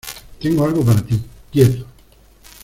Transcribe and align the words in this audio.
Tengo 0.39 0.65
algo 0.65 0.83
para 0.83 0.99
ti.¡ 1.03 1.13
quietos! 1.53 1.85